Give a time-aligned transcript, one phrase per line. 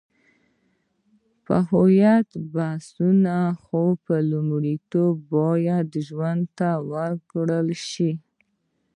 [1.45, 3.81] په هویت بحثونه، خو
[4.31, 8.11] لومړیتوب باید ژوند ته ورکړل شي.